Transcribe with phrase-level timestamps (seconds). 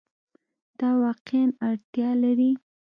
[0.79, 2.51] دا واقعیا اړتیا لري